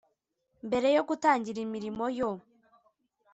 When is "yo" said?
0.95-1.01, 2.17-2.29